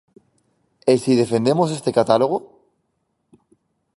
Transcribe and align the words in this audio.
E 0.91 0.93
si 1.03 1.13
defendemos 1.21 1.69
este 1.77 1.91
catálogo. 1.97 2.37